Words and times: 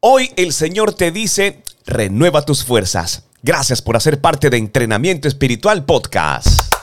Hoy 0.00 0.30
el 0.36 0.52
Señor 0.52 0.94
te 0.94 1.10
dice, 1.10 1.60
renueva 1.84 2.42
tus 2.42 2.62
fuerzas. 2.62 3.24
Gracias 3.42 3.82
por 3.82 3.96
hacer 3.96 4.20
parte 4.20 4.48
de 4.48 4.56
Entrenamiento 4.56 5.26
Espiritual 5.26 5.84
Podcast. 5.86 6.77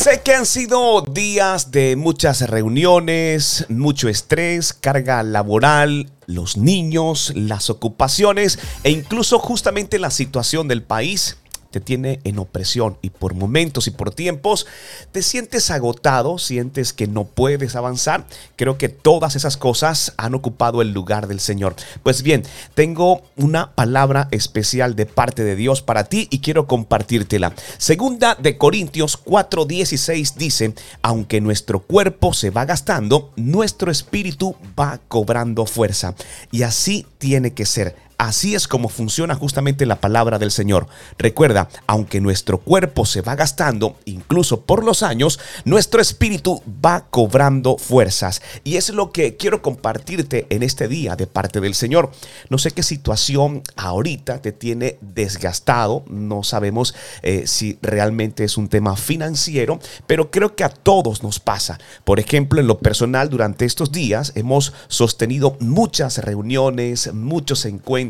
Sé 0.00 0.22
que 0.22 0.34
han 0.34 0.46
sido 0.46 1.02
días 1.02 1.72
de 1.72 1.94
muchas 1.94 2.48
reuniones, 2.48 3.66
mucho 3.68 4.08
estrés, 4.08 4.72
carga 4.72 5.22
laboral, 5.22 6.10
los 6.24 6.56
niños, 6.56 7.34
las 7.36 7.68
ocupaciones 7.68 8.58
e 8.82 8.92
incluso 8.92 9.38
justamente 9.38 9.98
la 9.98 10.10
situación 10.10 10.68
del 10.68 10.82
país 10.82 11.36
te 11.70 11.80
tiene 11.80 12.20
en 12.24 12.38
opresión 12.38 12.98
y 13.02 13.10
por 13.10 13.34
momentos 13.34 13.86
y 13.86 13.90
por 13.90 14.12
tiempos 14.12 14.66
te 15.12 15.22
sientes 15.22 15.70
agotado, 15.70 16.38
sientes 16.38 16.92
que 16.92 17.06
no 17.06 17.24
puedes 17.24 17.76
avanzar. 17.76 18.26
Creo 18.56 18.78
que 18.78 18.88
todas 18.88 19.36
esas 19.36 19.56
cosas 19.56 20.12
han 20.16 20.34
ocupado 20.34 20.82
el 20.82 20.92
lugar 20.92 21.28
del 21.28 21.40
Señor. 21.40 21.76
Pues 22.02 22.22
bien, 22.22 22.42
tengo 22.74 23.22
una 23.36 23.72
palabra 23.72 24.28
especial 24.30 24.96
de 24.96 25.06
parte 25.06 25.44
de 25.44 25.56
Dios 25.56 25.82
para 25.82 26.04
ti 26.04 26.28
y 26.30 26.40
quiero 26.40 26.66
compartírtela. 26.66 27.54
Segunda 27.78 28.34
de 28.34 28.58
Corintios 28.58 29.22
4:16 29.24 30.34
dice, 30.34 30.74
aunque 31.02 31.40
nuestro 31.40 31.80
cuerpo 31.80 32.34
se 32.34 32.50
va 32.50 32.64
gastando, 32.64 33.32
nuestro 33.36 33.90
espíritu 33.90 34.56
va 34.78 35.00
cobrando 35.08 35.66
fuerza. 35.66 36.14
Y 36.50 36.62
así 36.62 37.06
tiene 37.18 37.52
que 37.52 37.66
ser 37.66 38.09
Así 38.20 38.54
es 38.54 38.68
como 38.68 38.90
funciona 38.90 39.34
justamente 39.34 39.86
la 39.86 39.98
palabra 39.98 40.38
del 40.38 40.50
Señor. 40.50 40.88
Recuerda, 41.16 41.70
aunque 41.86 42.20
nuestro 42.20 42.58
cuerpo 42.58 43.06
se 43.06 43.22
va 43.22 43.34
gastando, 43.34 43.96
incluso 44.04 44.60
por 44.60 44.84
los 44.84 45.02
años, 45.02 45.40
nuestro 45.64 46.02
espíritu 46.02 46.62
va 46.84 47.06
cobrando 47.08 47.78
fuerzas. 47.78 48.42
Y 48.62 48.76
es 48.76 48.90
lo 48.90 49.10
que 49.10 49.38
quiero 49.38 49.62
compartirte 49.62 50.46
en 50.50 50.62
este 50.62 50.86
día 50.86 51.16
de 51.16 51.26
parte 51.26 51.62
del 51.62 51.74
Señor. 51.74 52.10
No 52.50 52.58
sé 52.58 52.72
qué 52.72 52.82
situación 52.82 53.62
ahorita 53.76 54.42
te 54.42 54.52
tiene 54.52 54.98
desgastado. 55.00 56.04
No 56.06 56.42
sabemos 56.42 56.94
eh, 57.22 57.44
si 57.46 57.78
realmente 57.80 58.44
es 58.44 58.58
un 58.58 58.68
tema 58.68 58.96
financiero, 58.96 59.80
pero 60.06 60.30
creo 60.30 60.54
que 60.54 60.64
a 60.64 60.68
todos 60.68 61.22
nos 61.22 61.40
pasa. 61.40 61.78
Por 62.04 62.20
ejemplo, 62.20 62.60
en 62.60 62.66
lo 62.66 62.80
personal, 62.80 63.30
durante 63.30 63.64
estos 63.64 63.92
días 63.92 64.32
hemos 64.34 64.74
sostenido 64.88 65.56
muchas 65.58 66.18
reuniones, 66.18 67.14
muchos 67.14 67.64
encuentros 67.64 68.09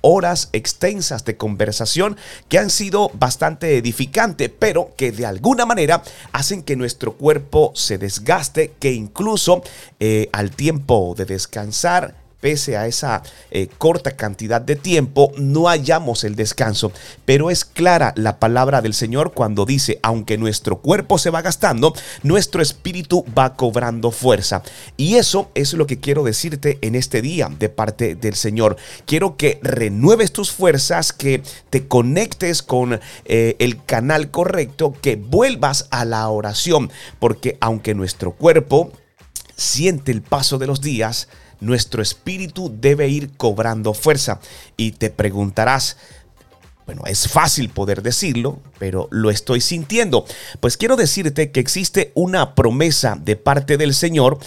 horas 0.00 0.48
extensas 0.52 1.24
de 1.24 1.36
conversación 1.36 2.16
que 2.48 2.58
han 2.58 2.70
sido 2.70 3.10
bastante 3.14 3.76
edificantes, 3.76 4.50
pero 4.58 4.92
que 4.96 5.12
de 5.12 5.26
alguna 5.26 5.66
manera 5.66 6.02
hacen 6.32 6.62
que 6.62 6.76
nuestro 6.76 7.14
cuerpo 7.14 7.72
se 7.74 7.98
desgaste, 7.98 8.72
que 8.78 8.92
incluso 8.92 9.62
eh, 10.00 10.28
al 10.32 10.50
tiempo 10.50 11.14
de 11.16 11.24
descansar 11.24 12.27
pese 12.40 12.76
a 12.76 12.86
esa 12.86 13.22
eh, 13.50 13.68
corta 13.78 14.12
cantidad 14.12 14.60
de 14.60 14.76
tiempo, 14.76 15.32
no 15.36 15.64
hallamos 15.64 16.24
el 16.24 16.36
descanso. 16.36 16.92
Pero 17.24 17.50
es 17.50 17.64
clara 17.64 18.12
la 18.16 18.38
palabra 18.38 18.80
del 18.80 18.94
Señor 18.94 19.32
cuando 19.32 19.66
dice, 19.66 19.98
aunque 20.02 20.38
nuestro 20.38 20.78
cuerpo 20.78 21.18
se 21.18 21.30
va 21.30 21.42
gastando, 21.42 21.94
nuestro 22.22 22.62
espíritu 22.62 23.24
va 23.36 23.54
cobrando 23.54 24.10
fuerza. 24.10 24.62
Y 24.96 25.16
eso 25.16 25.50
es 25.54 25.72
lo 25.72 25.86
que 25.86 25.98
quiero 25.98 26.22
decirte 26.22 26.78
en 26.82 26.94
este 26.94 27.22
día 27.22 27.48
de 27.58 27.68
parte 27.68 28.14
del 28.14 28.34
Señor. 28.34 28.76
Quiero 29.04 29.36
que 29.36 29.58
renueves 29.62 30.32
tus 30.32 30.52
fuerzas, 30.52 31.12
que 31.12 31.42
te 31.70 31.88
conectes 31.88 32.62
con 32.62 33.00
eh, 33.24 33.56
el 33.58 33.84
canal 33.84 34.30
correcto, 34.30 34.94
que 35.00 35.16
vuelvas 35.16 35.88
a 35.90 36.04
la 36.04 36.28
oración, 36.28 36.90
porque 37.18 37.58
aunque 37.60 37.94
nuestro 37.94 38.32
cuerpo 38.32 38.92
siente 39.56 40.12
el 40.12 40.22
paso 40.22 40.58
de 40.58 40.68
los 40.68 40.80
días, 40.80 41.28
nuestro 41.60 42.02
espíritu 42.02 42.72
debe 42.80 43.08
ir 43.08 43.36
cobrando 43.36 43.94
fuerza. 43.94 44.40
Y 44.76 44.92
te 44.92 45.10
preguntarás, 45.10 45.96
bueno, 46.88 47.02
es 47.04 47.28
fácil 47.28 47.68
poder 47.68 48.02
decirlo, 48.02 48.60
pero 48.78 49.08
lo 49.10 49.30
estoy 49.30 49.60
sintiendo. 49.60 50.24
Pues 50.60 50.78
quiero 50.78 50.96
decirte 50.96 51.50
que 51.50 51.60
existe 51.60 52.12
una 52.14 52.54
promesa 52.54 53.18
de 53.20 53.36
parte 53.36 53.76
del 53.76 53.92
Señor 53.92 54.38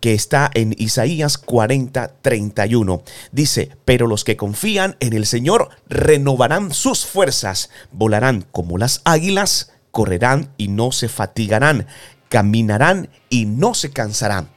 que 0.00 0.14
está 0.14 0.50
en 0.54 0.74
Isaías 0.78 1.36
40, 1.36 2.14
31. 2.22 3.02
Dice, 3.32 3.76
pero 3.84 4.06
los 4.06 4.24
que 4.24 4.38
confían 4.38 4.96
en 5.00 5.12
el 5.12 5.26
Señor 5.26 5.68
renovarán 5.90 6.72
sus 6.72 7.04
fuerzas, 7.04 7.68
volarán 7.92 8.46
como 8.50 8.78
las 8.78 9.02
águilas, 9.04 9.72
correrán 9.90 10.54
y 10.56 10.68
no 10.68 10.92
se 10.92 11.08
fatigarán, 11.08 11.86
caminarán 12.30 13.10
y 13.28 13.44
no 13.44 13.74
se 13.74 13.90
cansarán. 13.90 14.48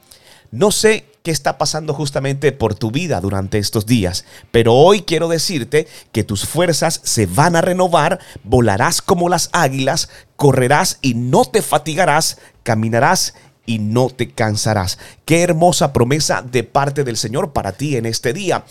No 0.51 0.71
sé 0.71 1.07
qué 1.23 1.31
está 1.31 1.57
pasando 1.57 1.93
justamente 1.93 2.51
por 2.51 2.75
tu 2.75 2.91
vida 2.91 3.21
durante 3.21 3.57
estos 3.57 3.85
días. 3.85 4.25
Pero 4.51 4.73
hoy 4.73 5.03
quiero 5.03 5.29
decirte 5.29 5.87
que 6.11 6.25
tus 6.25 6.45
fuerzas 6.45 6.99
se 7.03 7.25
van 7.25 7.55
a 7.55 7.61
renovar, 7.61 8.19
volarás 8.43 9.01
como 9.01 9.29
las 9.29 9.49
águilas, 9.53 10.09
correrás 10.35 10.99
y 11.01 11.13
no 11.13 11.45
te 11.45 11.61
fatigarás, 11.61 12.39
caminarás 12.63 13.35
y 13.65 13.79
no 13.79 14.09
te 14.09 14.29
cansarás. 14.29 14.99
Qué 15.25 15.41
hermosa 15.41 15.93
promesa 15.93 16.41
de 16.41 16.63
parte 16.63 17.03
del 17.03 17.17
Señor 17.17 17.53
para 17.53 17.73
ti 17.73 17.95
en 17.95 18.05
este 18.05 18.33
día. 18.33 18.65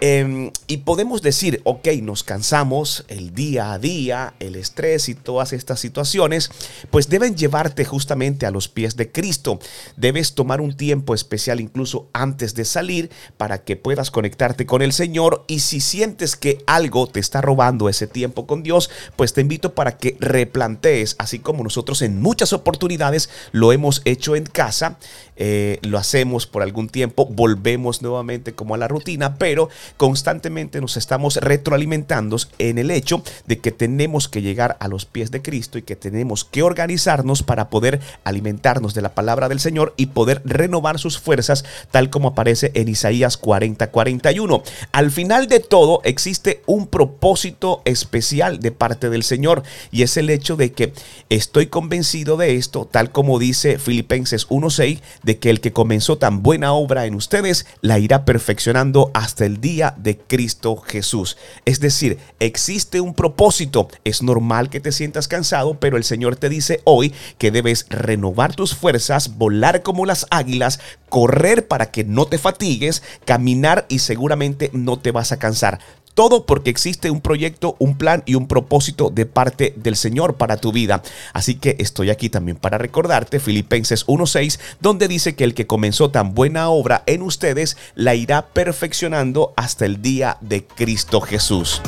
Em, 0.00 0.50
y 0.66 0.78
podemos 0.78 1.22
decir, 1.22 1.60
ok, 1.64 1.86
nos 2.02 2.24
cansamos 2.24 3.04
el 3.06 3.32
día 3.32 3.72
a 3.72 3.78
día, 3.78 4.34
el 4.40 4.56
estrés 4.56 5.08
y 5.08 5.14
todas 5.14 5.52
estas 5.52 5.78
situaciones, 5.78 6.50
pues 6.90 7.08
deben 7.08 7.36
llevarte 7.36 7.84
justamente 7.84 8.44
a 8.44 8.50
los 8.50 8.68
pies 8.68 8.96
de 8.96 9.12
Cristo. 9.12 9.60
Debes 9.96 10.34
tomar 10.34 10.60
un 10.60 10.76
tiempo 10.76 11.14
especial 11.14 11.60
incluso 11.60 12.08
antes 12.12 12.54
de 12.56 12.64
salir 12.64 13.10
para 13.36 13.62
que 13.62 13.76
puedas 13.76 14.10
conectarte 14.10 14.66
con 14.66 14.82
el 14.82 14.92
Señor 14.92 15.44
y 15.46 15.60
si 15.60 15.80
sientes 15.80 16.34
que 16.34 16.58
algo 16.66 17.06
te 17.06 17.20
está 17.20 17.40
robando 17.40 17.88
ese 17.88 18.08
tiempo 18.08 18.48
con 18.48 18.64
Dios, 18.64 18.90
pues 19.14 19.32
te 19.32 19.42
invito 19.42 19.74
para 19.74 19.96
que 19.96 20.16
replantees, 20.18 21.14
así 21.18 21.38
como 21.38 21.62
nosotros 21.62 22.02
en 22.02 22.20
muchas 22.20 22.52
oportunidades 22.52 23.30
lo 23.52 23.72
hemos 23.72 24.02
hecho 24.04 24.33
en 24.36 24.44
casa, 24.44 24.98
eh, 25.36 25.78
lo 25.82 25.98
hacemos 25.98 26.46
por 26.46 26.62
algún 26.62 26.88
tiempo, 26.88 27.26
volvemos 27.26 28.02
nuevamente 28.02 28.54
como 28.54 28.74
a 28.74 28.78
la 28.78 28.88
rutina, 28.88 29.36
pero 29.36 29.68
constantemente 29.96 30.80
nos 30.80 30.96
estamos 30.96 31.36
retroalimentando 31.36 32.24
en 32.58 32.78
el 32.78 32.90
hecho 32.90 33.22
de 33.46 33.58
que 33.58 33.70
tenemos 33.70 34.28
que 34.28 34.42
llegar 34.42 34.76
a 34.80 34.88
los 34.88 35.04
pies 35.04 35.30
de 35.30 35.42
Cristo 35.42 35.78
y 35.78 35.82
que 35.82 35.96
tenemos 35.96 36.44
que 36.44 36.62
organizarnos 36.62 37.42
para 37.42 37.68
poder 37.68 38.00
alimentarnos 38.24 38.94
de 38.94 39.02
la 39.02 39.14
palabra 39.14 39.48
del 39.48 39.60
Señor 39.60 39.94
y 39.96 40.06
poder 40.06 40.42
renovar 40.44 40.98
sus 40.98 41.18
fuerzas, 41.18 41.64
tal 41.90 42.10
como 42.10 42.28
aparece 42.28 42.70
en 42.74 42.88
Isaías 42.88 43.36
40, 43.36 43.90
41. 43.90 44.62
Al 44.92 45.10
final 45.10 45.46
de 45.48 45.60
todo 45.60 46.00
existe 46.04 46.62
un 46.66 46.86
propósito 46.86 47.82
especial 47.84 48.60
de 48.60 48.72
parte 48.72 49.10
del 49.10 49.22
Señor 49.22 49.62
y 49.90 50.02
es 50.02 50.16
el 50.16 50.30
hecho 50.30 50.56
de 50.56 50.72
que 50.72 50.92
estoy 51.28 51.66
convencido 51.66 52.36
de 52.36 52.56
esto, 52.56 52.86
tal 52.90 53.10
como 53.10 53.38
dice 53.38 53.78
Filipenses 54.24 54.48
1.6, 54.48 55.00
de 55.22 55.38
que 55.38 55.50
el 55.50 55.60
que 55.60 55.72
comenzó 55.72 56.16
tan 56.16 56.42
buena 56.42 56.72
obra 56.72 57.06
en 57.06 57.14
ustedes 57.14 57.66
la 57.80 57.98
irá 57.98 58.24
perfeccionando 58.24 59.10
hasta 59.12 59.44
el 59.44 59.60
día 59.60 59.94
de 59.98 60.18
Cristo 60.18 60.76
Jesús. 60.76 61.36
Es 61.64 61.80
decir, 61.80 62.18
existe 62.40 63.00
un 63.00 63.14
propósito. 63.14 63.88
Es 64.04 64.22
normal 64.22 64.70
que 64.70 64.80
te 64.80 64.92
sientas 64.92 65.28
cansado, 65.28 65.78
pero 65.78 65.96
el 65.96 66.04
Señor 66.04 66.36
te 66.36 66.48
dice 66.48 66.80
hoy 66.84 67.12
que 67.38 67.50
debes 67.50 67.86
renovar 67.90 68.54
tus 68.54 68.74
fuerzas, 68.74 69.36
volar 69.36 69.82
como 69.82 70.06
las 70.06 70.26
águilas, 70.30 70.80
correr 71.08 71.68
para 71.68 71.90
que 71.90 72.04
no 72.04 72.26
te 72.26 72.38
fatigues, 72.38 73.02
caminar 73.24 73.86
y 73.88 73.98
seguramente 73.98 74.70
no 74.72 74.98
te 74.98 75.10
vas 75.10 75.32
a 75.32 75.38
cansar. 75.38 75.80
Todo 76.14 76.46
porque 76.46 76.70
existe 76.70 77.10
un 77.10 77.20
proyecto, 77.20 77.74
un 77.78 77.98
plan 77.98 78.22
y 78.24 78.36
un 78.36 78.46
propósito 78.46 79.10
de 79.10 79.26
parte 79.26 79.74
del 79.76 79.96
Señor 79.96 80.34
para 80.34 80.56
tu 80.56 80.72
vida. 80.72 81.02
Así 81.32 81.56
que 81.56 81.76
estoy 81.80 82.10
aquí 82.10 82.30
también 82.30 82.56
para 82.56 82.78
recordarte 82.78 83.40
Filipenses 83.40 84.06
1.6, 84.06 84.60
donde 84.80 85.08
dice 85.08 85.34
que 85.34 85.44
el 85.44 85.54
que 85.54 85.66
comenzó 85.66 86.10
tan 86.10 86.34
buena 86.34 86.68
obra 86.68 87.02
en 87.06 87.22
ustedes 87.22 87.76
la 87.96 88.14
irá 88.14 88.46
perfeccionando 88.46 89.52
hasta 89.56 89.86
el 89.86 90.02
día 90.02 90.38
de 90.40 90.64
Cristo 90.64 91.20
Jesús. 91.20 91.82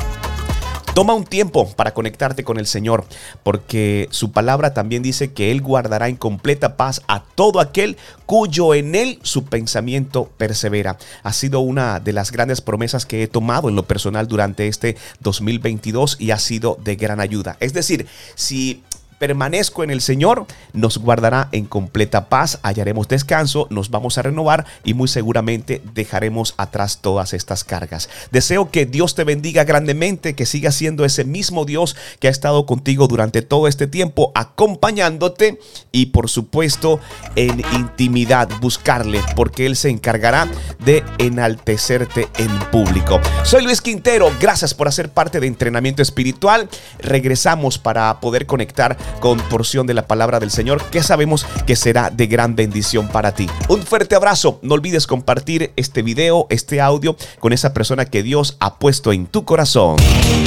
Toma 0.97 1.13
un 1.13 1.25
tiempo 1.25 1.69
para 1.75 1.93
conectarte 1.93 2.43
con 2.43 2.57
el 2.57 2.65
Señor, 2.65 3.05
porque 3.43 4.07
su 4.09 4.31
palabra 4.31 4.73
también 4.73 5.03
dice 5.03 5.31
que 5.31 5.51
Él 5.51 5.61
guardará 5.61 6.07
en 6.07 6.15
completa 6.15 6.75
paz 6.75 7.03
a 7.07 7.23
todo 7.23 7.59
aquel 7.59 7.97
cuyo 8.25 8.73
en 8.73 8.95
Él 8.95 9.19
su 9.21 9.45
pensamiento 9.45 10.31
persevera. 10.37 10.97
Ha 11.21 11.33
sido 11.33 11.59
una 11.59 11.99
de 11.99 12.13
las 12.13 12.31
grandes 12.31 12.61
promesas 12.61 13.05
que 13.05 13.21
he 13.21 13.27
tomado 13.27 13.69
en 13.69 13.75
lo 13.75 13.83
personal 13.83 14.27
durante 14.27 14.67
este 14.67 14.97
2022 15.19 16.17
y 16.19 16.31
ha 16.31 16.39
sido 16.39 16.79
de 16.83 16.95
gran 16.95 17.19
ayuda. 17.19 17.57
Es 17.59 17.73
decir, 17.73 18.07
si 18.33 18.81
permanezco 19.19 19.83
en 19.83 19.89
el 19.89 20.01
Señor, 20.01 20.45
nos 20.73 20.97
guardará 20.97 21.49
en 21.51 21.65
completa 21.65 22.29
paz, 22.29 22.59
hallaremos 22.63 23.07
descanso, 23.07 23.67
nos 23.69 23.89
vamos 23.89 24.17
a 24.17 24.21
renovar 24.21 24.65
y 24.83 24.93
muy 24.93 25.07
seguramente 25.07 25.81
dejaremos 25.93 26.53
atrás 26.57 26.99
todas 27.01 27.33
estas 27.33 27.63
cargas. 27.63 28.09
Deseo 28.31 28.69
que 28.71 28.85
Dios 28.85 29.15
te 29.15 29.23
bendiga 29.23 29.63
grandemente, 29.63 30.35
que 30.35 30.45
siga 30.45 30.71
siendo 30.71 31.05
ese 31.05 31.23
mismo 31.23 31.65
Dios 31.65 31.95
que 32.19 32.27
ha 32.27 32.31
estado 32.31 32.65
contigo 32.65 33.07
durante 33.07 33.41
todo 33.41 33.67
este 33.67 33.87
tiempo, 33.87 34.31
acompañándote 34.35 35.59
y 35.91 36.07
por 36.07 36.29
supuesto 36.29 36.99
en 37.35 37.61
intimidad 37.73 38.49
buscarle, 38.61 39.21
porque 39.35 39.65
Él 39.65 39.75
se 39.75 39.89
encargará 39.89 40.47
de 40.83 41.03
enaltecerte 41.17 42.27
en 42.37 42.49
público. 42.71 43.19
Soy 43.43 43.63
Luis 43.63 43.81
Quintero, 43.81 44.31
gracias 44.39 44.73
por 44.73 44.87
hacer 44.87 45.09
parte 45.09 45.39
de 45.39 45.47
entrenamiento 45.47 46.01
espiritual. 46.01 46.69
Regresamos 46.99 47.77
para 47.77 48.19
poder 48.19 48.45
conectar 48.45 48.97
con 49.19 49.39
porción 49.39 49.87
de 49.87 49.93
la 49.93 50.07
palabra 50.07 50.39
del 50.39 50.51
Señor 50.51 50.83
que 50.85 51.03
sabemos 51.03 51.45
que 51.65 51.75
será 51.75 52.09
de 52.09 52.27
gran 52.27 52.55
bendición 52.55 53.07
para 53.07 53.33
ti. 53.33 53.49
Un 53.67 53.83
fuerte 53.83 54.15
abrazo, 54.15 54.59
no 54.61 54.75
olvides 54.75 55.07
compartir 55.07 55.73
este 55.75 56.01
video, 56.01 56.47
este 56.49 56.81
audio 56.81 57.15
con 57.39 57.53
esa 57.53 57.73
persona 57.73 58.05
que 58.05 58.23
Dios 58.23 58.57
ha 58.59 58.79
puesto 58.79 59.11
en 59.11 59.27
tu 59.27 59.45
corazón. 59.45 59.97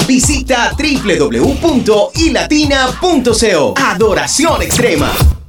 Visita 0.06 0.72
www.ilatina.co. 0.76 3.74
Adoración 3.76 4.62
extrema. 4.62 5.39